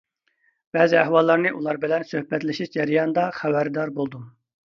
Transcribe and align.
بەزى 0.77 0.95
ئەھۋاللارنى 1.01 1.51
ئۇلار 1.57 1.79
بىلەن 1.83 2.07
سۆھبەتلىشىش 2.13 2.71
جەريانىدا 2.79 3.27
خەۋەردار 3.41 3.93
بولدۇم. 4.01 4.27